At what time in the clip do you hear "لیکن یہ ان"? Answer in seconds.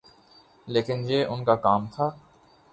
0.67-1.43